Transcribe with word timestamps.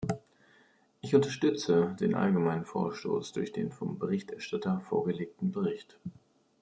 Ich 1.01 1.13
unterstütze 1.13 1.95
den 1.99 2.15
allgemeinen 2.15 2.65
Vorstoß 2.65 3.33
durch 3.33 3.51
den 3.51 3.71
vom 3.71 3.99
Berichterstatter 3.99 4.79
vorgelegten 4.81 5.51
Bericht. 5.51 5.99